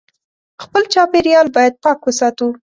خپل 0.63 0.83
چاپېریال 0.93 1.47
باید 1.55 1.73
پاک 1.83 1.99
وساتو 2.05 2.47